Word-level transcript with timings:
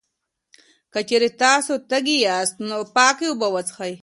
که 0.93 0.99
چېرې 1.09 1.29
تاسو 1.43 1.73
تږی 1.89 2.17
یاست، 2.27 2.55
نو 2.69 2.77
پاکې 2.95 3.25
اوبه 3.29 3.47
وڅښئ. 3.51 3.93